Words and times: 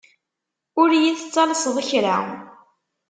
Ur 0.81 0.89
yi-tettalseḍ 1.01 1.77
kra. 1.89 2.17